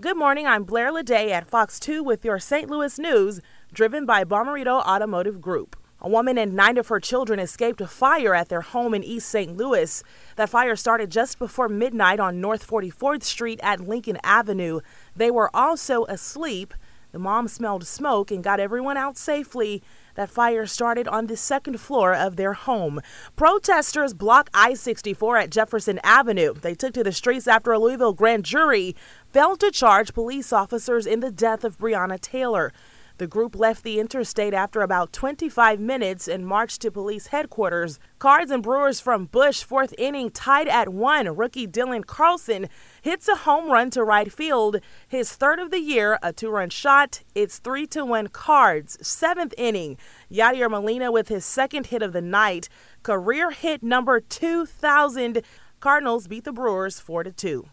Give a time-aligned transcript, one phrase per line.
[0.00, 0.46] Good morning.
[0.46, 2.70] I'm Blair Lede at Fox 2 with your St.
[2.70, 5.76] Louis news, driven by Bomarito Automotive Group.
[6.00, 9.28] A woman and nine of her children escaped a fire at their home in East
[9.28, 9.54] St.
[9.54, 10.02] Louis.
[10.36, 14.80] That fire started just before midnight on North 44th Street at Lincoln Avenue.
[15.14, 16.72] They were also asleep.
[17.12, 19.82] The mom smelled smoke and got everyone out safely.
[20.14, 23.00] That fire started on the second floor of their home.
[23.36, 26.54] Protesters block I 64 at Jefferson Avenue.
[26.54, 28.94] They took to the streets after a Louisville grand jury
[29.32, 32.72] failed to charge police officers in the death of Breonna Taylor.
[33.20, 37.98] The group left the interstate after about 25 minutes and marched to police headquarters.
[38.18, 41.36] Cards and Brewers from Busch, fourth inning, tied at one.
[41.36, 42.70] Rookie Dylan Carlson
[43.02, 46.70] hits a home run to right field, his third of the year, a two run
[46.70, 47.20] shot.
[47.34, 48.96] It's 3 to 1 Cards.
[49.06, 49.98] Seventh inning,
[50.32, 52.70] Yadier Molina with his second hit of the night,
[53.02, 55.42] career hit number 2,000.
[55.78, 57.68] Cardinals beat the Brewers 4 to 2.